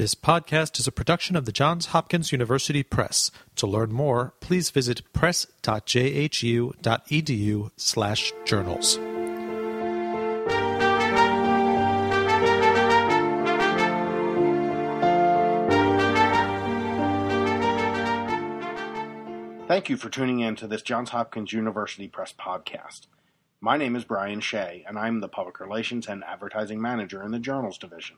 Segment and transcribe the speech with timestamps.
[0.00, 3.30] This podcast is a production of the Johns Hopkins University Press.
[3.56, 5.60] To learn more, please visit press.jhu.edu
[7.76, 8.96] slash journals.
[19.68, 23.02] Thank you for tuning in to this Johns Hopkins University Press podcast.
[23.60, 27.38] My name is Brian Shea, and I'm the Public Relations and Advertising Manager in the
[27.38, 28.16] Journals Division.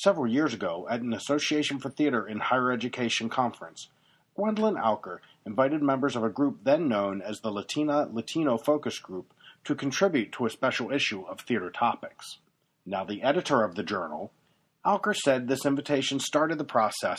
[0.00, 3.88] Several years ago, at an Association for Theater in Higher Education conference,
[4.36, 9.34] Gwendolyn Alker invited members of a group then known as the Latina Latino Focus Group
[9.64, 12.38] to contribute to a special issue of Theater Topics.
[12.86, 14.30] Now, the editor of the journal,
[14.86, 17.18] Alker said this invitation started the process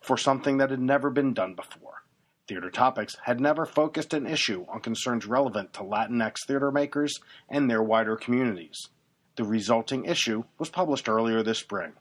[0.00, 2.04] for something that had never been done before.
[2.46, 7.18] Theater Topics had never focused an issue on concerns relevant to Latinx theater makers
[7.48, 8.78] and their wider communities.
[9.34, 11.94] The resulting issue was published earlier this spring.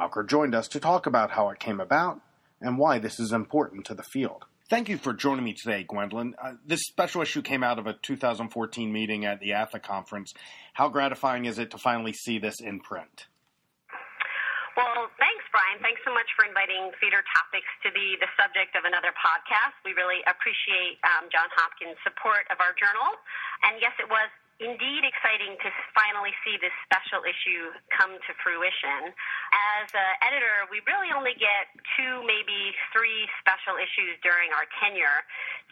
[0.00, 2.20] Alker joined us to talk about how it came about
[2.60, 4.44] and why this is important to the field.
[4.68, 6.34] Thank you for joining me today, Gwendolyn.
[6.42, 8.50] Uh, this special issue came out of a 2014
[8.92, 10.34] meeting at the ATHE conference.
[10.74, 13.26] How gratifying is it to finally see this in print?
[14.76, 15.80] Well, thanks, Brian.
[15.80, 19.78] Thanks so much for inviting Theater Topics to be the subject of another podcast.
[19.86, 23.08] We really appreciate um, John Hopkins' support of our journal.
[23.64, 29.12] And yes, it was indeed exciting to finally see this special issue come to fruition.
[29.76, 35.24] As an editor, we really only get two, maybe three special issues during our tenure.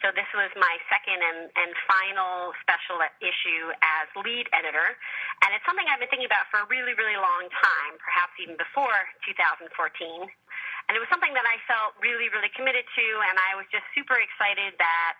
[0.05, 4.93] So this was my second and, and final special issue as lead editor.
[5.41, 8.53] And it's something I've been thinking about for a really, really long time, perhaps even
[8.53, 9.65] before 2014.
[10.85, 13.81] And it was something that I felt really, really committed to, and I was just
[13.97, 15.17] super excited that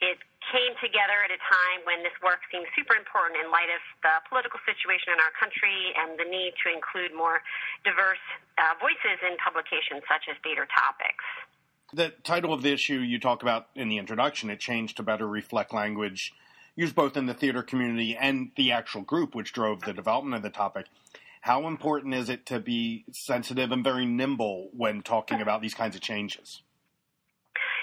[0.00, 0.18] it
[0.50, 4.14] came together at a time when this work seemed super important in light of the
[4.28, 7.40] political situation in our country and the need to include more
[7.84, 8.22] diverse
[8.58, 11.24] uh, voices in publications such as Theater Topics.
[11.94, 15.28] The title of the issue you talk about in the introduction, it changed to better
[15.28, 16.32] reflect language
[16.74, 20.42] used both in the theater community and the actual group which drove the development of
[20.42, 20.86] the topic.
[21.42, 25.94] How important is it to be sensitive and very nimble when talking about these kinds
[25.96, 26.62] of changes?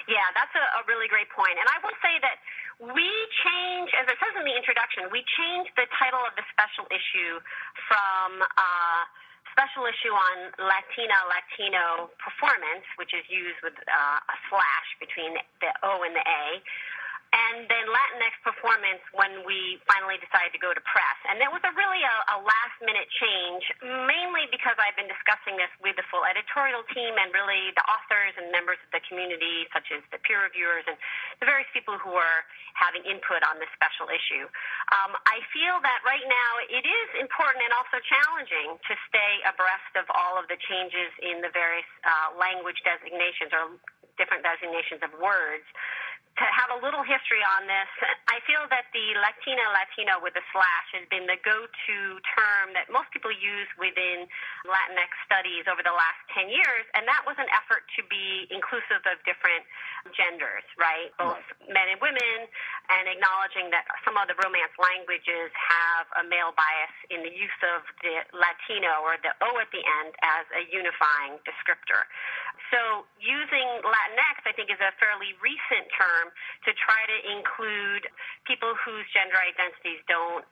[0.10, 1.54] Yeah, that's a, a really great point.
[1.62, 2.42] And I will say that
[2.82, 3.06] we
[3.46, 7.38] change, as it says in the introduction, we changed the title of the special issue
[7.86, 9.02] from uh,
[9.54, 15.72] special issue on Latina Latino performance, which is used with uh, a slash between the
[15.86, 16.46] O and the A,
[17.30, 21.18] and then Latinx performance when we finally decided to go to press.
[21.30, 23.64] And it was a really a, a last minute change,
[24.10, 24.98] mainly because I've
[26.20, 30.20] full editorial team and really the authors and members of the community, such as the
[30.28, 31.00] peer reviewers and
[31.40, 32.44] the various people who are
[32.76, 34.44] having input on this special issue.
[34.92, 39.96] Um, I feel that right now it is important and also challenging to stay abreast
[39.96, 43.80] of all of the changes in the various uh, language designations or
[44.20, 45.64] different designations of words
[46.40, 47.92] to have a little history on this,
[48.32, 52.00] I feel that the Latina Latino with a slash has been the go-to
[52.32, 54.24] term that most people use within
[54.64, 59.04] Latinx studies over the last 10 years, and that was an effort to be inclusive
[59.04, 59.68] of different
[60.16, 61.12] genders, right?
[61.20, 62.48] Both men and women,
[62.88, 67.60] and acknowledging that some of the Romance languages have a male bias in the use
[67.76, 72.08] of the Latino or the O at the end as a unifying descriptor.
[72.72, 76.29] So using Latinx, I think, is a fairly recent term
[76.66, 78.08] to try to include
[78.46, 80.46] people whose gender identities don't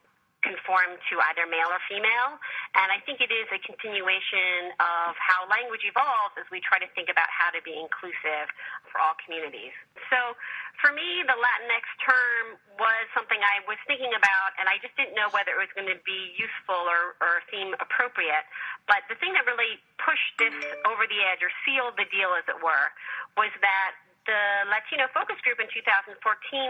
[0.45, 2.37] conform to either male or female.
[2.77, 6.89] And I think it is a continuation of how language evolves as we try to
[6.93, 8.47] think about how to be inclusive
[8.87, 9.73] for all communities.
[10.13, 10.37] So
[10.77, 12.45] for me, the Latinx term
[12.77, 15.89] was something I was thinking about, and I just didn't know whether it was going
[15.89, 18.45] to be useful or, or seem appropriate.
[18.85, 20.53] But the thing that really pushed this
[20.85, 22.87] over the edge or sealed the deal, as it were,
[23.35, 26.19] was that the Latino Focus Group in 2014,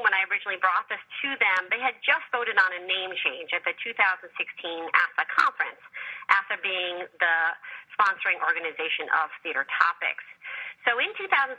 [0.06, 3.50] when I originally brought this to them, they had just voted on a name change
[3.52, 5.82] at the 2016 ATHE conference,
[6.30, 7.38] ATHE being the
[7.98, 10.24] sponsoring organization of Theater Topics.
[10.86, 11.58] So in 2016,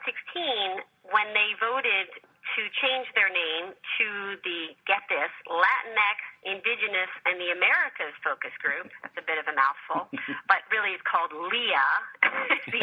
[1.11, 2.09] when they voted
[2.57, 4.09] to change their name to
[4.41, 6.19] the, get this, Latinx,
[6.49, 8.89] Indigenous, and the Americas Focus Group.
[9.05, 10.09] That's a bit of a mouthful,
[10.51, 11.89] but really it's called LEA,
[12.73, 12.81] the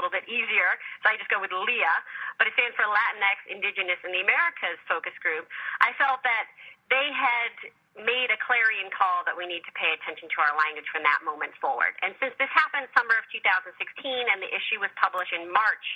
[0.00, 0.80] little bit easier.
[1.04, 1.94] So I just go with LIA,
[2.40, 5.44] but it stands for Latinx, Indigenous, and the Americas Focus Group.
[5.84, 6.48] I felt that
[6.88, 7.52] they had
[8.00, 11.20] made a clarion call that we need to pay attention to our language from that
[11.20, 11.92] moment forward.
[12.00, 15.86] And since this happened summer of 2016 and the issue was published in March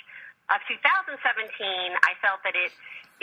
[0.53, 2.71] of 2017, I felt that it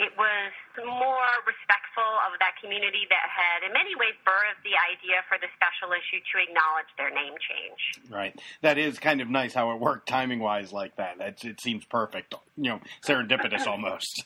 [0.01, 5.21] it was more respectful of that community that had, in many ways, birthed the idea
[5.29, 7.81] for the special issue to acknowledge their name change.
[8.09, 8.33] Right.
[8.65, 11.21] That is kind of nice how it worked timing wise like that.
[11.21, 12.33] It's, it seems perfect.
[12.57, 14.25] You know, serendipitous almost.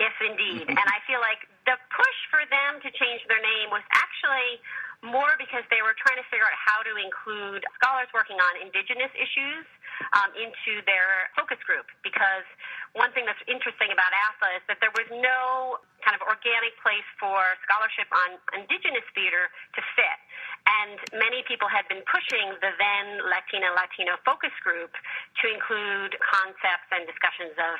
[0.00, 0.64] Yes, indeed.
[0.64, 4.64] and I feel like the push for them to change their name was actually
[5.04, 9.12] more because they were trying to figure out how to include scholars working on indigenous
[9.12, 9.68] issues
[10.16, 11.86] um, into their focus group.
[12.02, 12.46] Because
[12.94, 17.06] one thing that's interesting about ASA is that there was no kind of organic place
[17.16, 20.18] for scholarship on indigenous theater to fit.
[20.64, 24.92] And many people had been pushing the then Latina Latino focus group
[25.42, 27.76] to include concepts and discussions of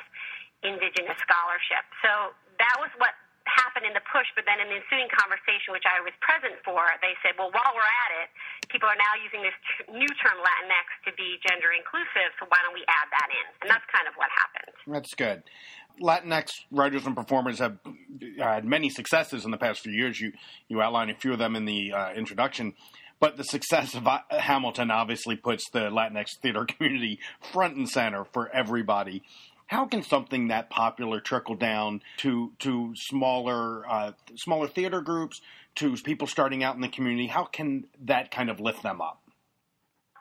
[0.61, 1.85] indigenous scholarship.
[2.01, 3.13] So that was what
[3.55, 6.83] happened in the push, but then in the ensuing conversation, which I was present for,
[6.99, 8.27] they said, well, while we're at it,
[8.67, 12.59] people are now using this t- new term Latinx to be gender inclusive, so why
[12.61, 13.45] don't we add that in?
[13.63, 14.75] And that's kind of what happened.
[14.91, 15.39] That's good.
[16.01, 17.79] Latinx writers and performers have
[18.37, 20.19] had many successes in the past few years.
[20.19, 20.33] You
[20.67, 22.73] you outlined a few of them in the uh, introduction,
[23.19, 27.19] but the success of uh, Hamilton obviously puts the Latinx theater community
[27.53, 29.23] front and center for everybody
[29.67, 35.41] how can something that popular trickle down to to smaller uh, smaller theater groups
[35.75, 37.27] to people starting out in the community?
[37.27, 39.21] How can that kind of lift them up?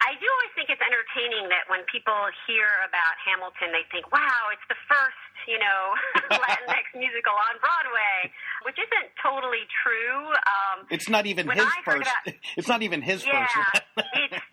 [0.01, 2.13] I do always think it's entertaining that when people
[2.47, 5.17] hear about Hamilton, they think, "Wow, it's the first
[5.47, 5.83] you know,
[6.31, 8.33] Latinx musical on Broadway,
[8.65, 10.27] which isn't totally true.
[10.29, 12.09] Um, it's not even his first.
[12.09, 13.83] About, it's not even his yeah, first.
[14.15, 14.44] it's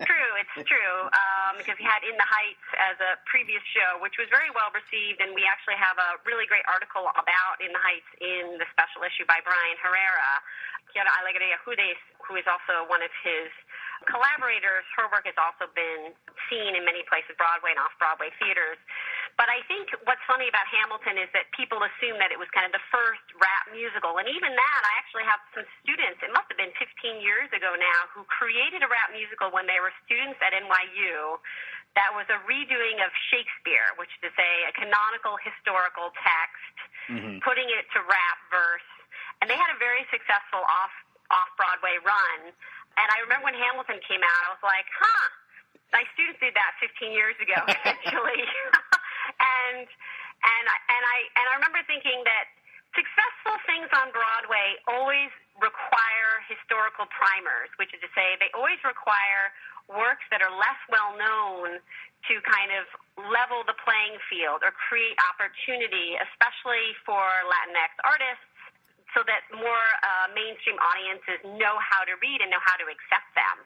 [0.66, 0.98] true.
[1.12, 4.70] Um, because he had In the Heights as a previous show, which was very well
[4.74, 8.68] received, and we actually have a really great article about In the Heights in the
[8.74, 10.32] special issue by Brian Herrera.
[10.92, 13.48] Quiara Alegría Hudes, who is also one of his
[14.10, 16.12] collaborators, her work has also been
[16.50, 18.82] seen in many places, Broadway and off Broadway theaters.
[19.40, 22.68] But I think what's funny about Hamilton is that people assume that it was kind
[22.68, 24.18] of the first rap musical.
[24.22, 27.74] And even that, I actually have some students, it must have been 15 years ago
[27.74, 31.42] now, who created a rap musical when they were students at NYU
[31.96, 36.76] that was a redoing of Shakespeare, which is to say a canonical historical text,
[37.12, 37.44] mm-hmm.
[37.44, 38.88] putting it to rap verse.
[39.44, 40.94] And they had a very successful off
[41.32, 42.52] off Broadway run.
[43.00, 45.28] And I remember when Hamilton came out, I was like, huh,
[45.96, 48.44] my students did that 15 years ago, essentially.
[49.40, 49.88] and
[50.42, 52.50] and I, and I and I remember thinking that
[52.98, 55.32] successful things on Broadway always
[55.62, 59.54] require historical primers, which is to say they always require
[59.88, 61.80] works that are less well known
[62.30, 62.86] to kind of
[63.30, 68.46] level the playing field or create opportunity, especially for Latinx artists,
[69.14, 73.28] so that more uh, mainstream audiences know how to read and know how to accept
[73.36, 73.58] them.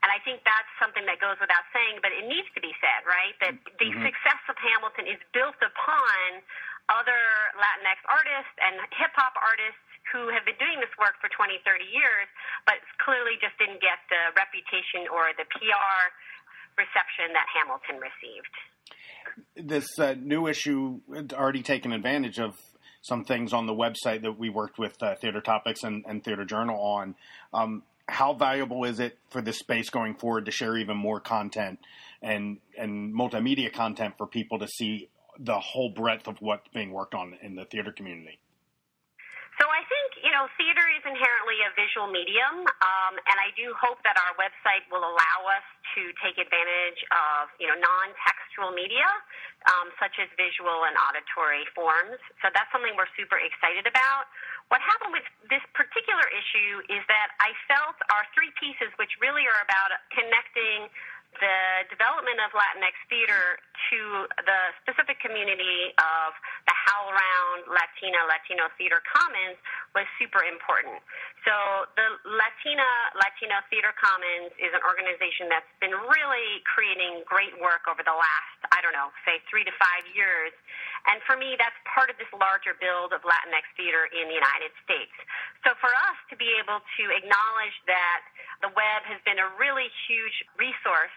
[0.00, 3.04] And I think that's something that goes without saying, but it needs to be said,
[3.04, 3.36] right?
[3.44, 4.08] That the mm-hmm.
[4.08, 6.40] success of Hamilton is built upon
[6.88, 7.22] other
[7.54, 11.84] Latinx artists and hip hop artists who have been doing this work for 20, 30
[11.92, 12.26] years,
[12.66, 16.00] but clearly just didn't get the reputation or the PR
[16.80, 18.54] reception that Hamilton received.
[19.54, 22.56] This uh, new issue had already taken advantage of
[23.02, 26.44] some things on the website that we worked with uh, Theater Topics and, and, Theater
[26.44, 27.14] Journal on.
[27.54, 31.78] Um, how valuable is it for this space going forward to share even more content
[32.20, 35.08] and and multimedia content for people to see
[35.38, 38.38] the whole breadth of what's being worked on in the theater community?
[39.60, 43.72] So I think you know theater is inherently a visual medium, um, and I do
[43.76, 45.66] hope that our website will allow us
[45.96, 49.06] to take advantage of you know non-textual media
[49.68, 52.16] um, such as visual and auditory forms.
[52.40, 54.32] So that's something we're super excited about.
[54.72, 57.89] What happened with this particular issue is that I felt
[58.20, 60.92] our three pieces, which really are about connecting
[61.40, 63.56] the development of Latinx theater
[63.88, 66.36] to the specific community of
[66.88, 69.58] HowlRound Latina Latino Theater Commons
[69.92, 71.00] was super important.
[71.44, 71.54] So
[71.96, 78.04] the Latina Latino Theater Commons is an organization that's been really creating great work over
[78.04, 80.52] the last, I don't know, say three to five years.
[81.08, 84.72] And for me, that's part of this larger build of Latinx theater in the United
[84.84, 85.16] States.
[85.64, 88.20] So for us to be able to acknowledge that
[88.60, 91.16] the web has been a really huge resource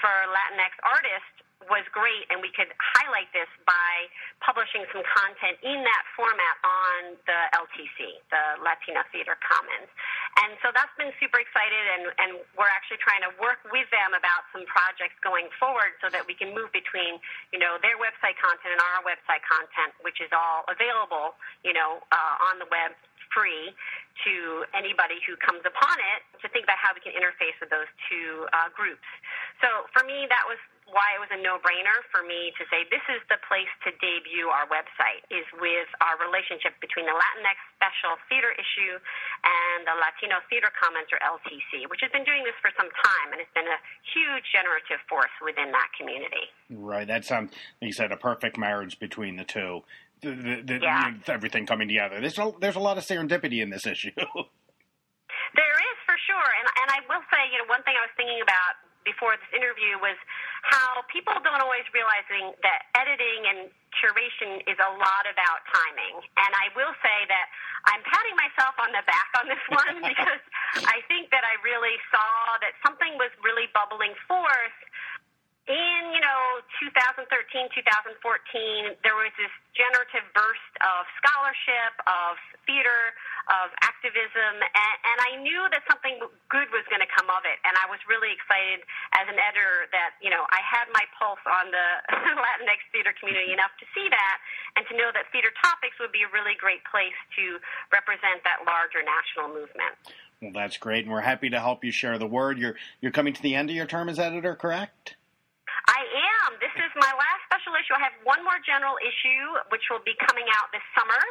[0.00, 4.06] for Latinx artists was great, and we could highlight this by
[4.38, 9.90] publishing some content in that format on the LTC, the Latina Theater Commons.
[10.38, 14.14] And so that's been super excited, and, and we're actually trying to work with them
[14.14, 17.18] about some projects going forward so that we can move between,
[17.50, 21.34] you know, their website content and our website content, which is all available,
[21.66, 22.94] you know, uh, on the web
[23.34, 23.74] free
[24.24, 27.88] to anybody who comes upon it to think about how we can interface with those
[28.08, 29.04] two uh, groups.
[29.60, 30.58] So for me, that was
[30.90, 34.48] why it was a no-brainer for me to say this is the place to debut
[34.48, 38.96] our website is with our relationship between the Latinx Special Theater issue
[39.44, 43.28] and the Latino Theater Commons or LTC, which has been doing this for some time
[43.36, 43.78] and has been a
[44.16, 46.48] huge generative force within that community.
[46.72, 47.06] Right.
[47.06, 49.84] That sounds, like you said, a perfect marriage between the two.
[50.24, 51.14] The, the, the, yeah.
[51.30, 52.18] everything coming together.
[52.18, 54.10] There's a, there's a lot of serendipity in this issue.
[54.18, 58.10] there is for sure, and and I will say, you know, one thing I was
[58.18, 60.18] thinking about before this interview was
[60.68, 63.58] how people don't always realizing that editing and
[63.96, 66.20] curation is a lot about timing.
[66.36, 67.46] And I will say that
[67.88, 70.42] I'm patting myself on the back on this one because
[70.84, 74.78] I think that I really saw that something was really bubbling forth
[75.68, 78.18] in you know 2013 2014
[79.00, 82.36] there was this generative burst of scholarship of
[82.68, 83.14] theater
[83.48, 86.20] of activism and, and i knew that something
[86.52, 88.84] good was going to come of it and i was really excited
[89.16, 91.88] as an editor that you know i had my pulse on the
[92.44, 94.36] latinx theater community enough to see that
[94.76, 97.58] and to know that theater topics would be a really great place to
[97.92, 99.94] represent that larger national movement.
[100.42, 102.58] Well that's great and we're happy to help you share the word.
[102.58, 105.16] You're you're coming to the end of your term as editor correct
[105.88, 106.60] I am.
[106.60, 107.12] This is my
[107.78, 107.94] issue.
[107.94, 111.22] I have one more general issue, which will be coming out this summer,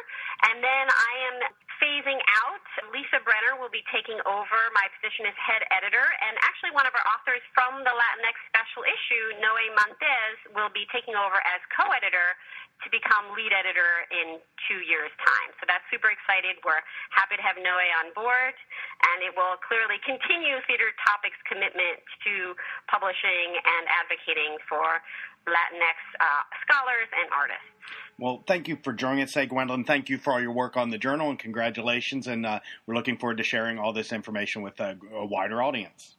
[0.50, 1.36] and then I am
[1.78, 2.64] phasing out.
[2.90, 6.94] Lisa Brenner will be taking over my position as head editor, and actually, one of
[6.96, 12.34] our authors from the Latinx special issue, Noe Montez, will be taking over as co-editor
[12.84, 14.38] to become lead editor in
[14.70, 15.50] two years' time.
[15.58, 16.58] So that's super excited.
[16.62, 21.98] We're happy to have Noe on board, and it will clearly continue Theater Topics' commitment
[22.26, 22.54] to
[22.86, 25.02] publishing and advocating for
[25.48, 27.66] Latinx uh, scholars and artists.
[28.18, 29.84] Well, thank you for joining us, say Gwendolyn.
[29.84, 32.26] Thank you for all your work on the journal, and congratulations.
[32.26, 36.16] And uh, we're looking forward to sharing all this information with a, a wider audience.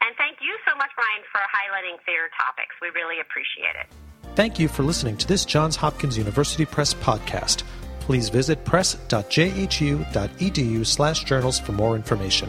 [0.00, 2.74] And thank you so much, Brian, for highlighting theater topics.
[2.80, 4.07] We really appreciate it.
[4.38, 7.64] Thank you for listening to this Johns Hopkins University Press podcast.
[7.98, 9.26] Please visit press.jhu.edu
[10.86, 12.48] slash journals for more information.